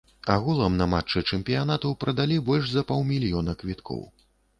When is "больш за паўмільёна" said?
2.47-3.55